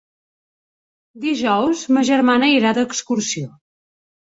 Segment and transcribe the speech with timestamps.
[1.27, 3.51] Dijous ma germana irà d'excursió.